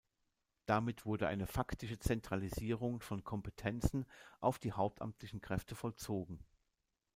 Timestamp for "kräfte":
5.41-5.75